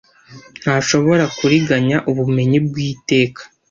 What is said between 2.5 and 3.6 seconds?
bw'iteka